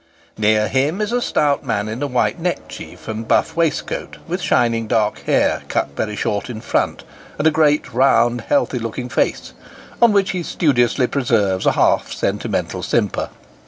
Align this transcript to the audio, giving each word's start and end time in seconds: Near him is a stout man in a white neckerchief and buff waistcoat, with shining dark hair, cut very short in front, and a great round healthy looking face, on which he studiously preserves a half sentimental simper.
Near 0.35 0.67
him 0.67 0.99
is 0.99 1.11
a 1.11 1.21
stout 1.21 1.63
man 1.63 1.87
in 1.87 2.01
a 2.01 2.07
white 2.07 2.39
neckerchief 2.39 3.07
and 3.07 3.27
buff 3.27 3.55
waistcoat, 3.55 4.17
with 4.27 4.41
shining 4.41 4.87
dark 4.87 5.19
hair, 5.27 5.61
cut 5.67 5.89
very 5.95 6.15
short 6.15 6.49
in 6.49 6.59
front, 6.59 7.03
and 7.37 7.45
a 7.45 7.51
great 7.51 7.93
round 7.93 8.41
healthy 8.41 8.79
looking 8.79 9.09
face, 9.09 9.53
on 10.01 10.11
which 10.11 10.31
he 10.31 10.41
studiously 10.41 11.05
preserves 11.05 11.67
a 11.67 11.73
half 11.73 12.11
sentimental 12.13 12.81
simper. 12.81 13.29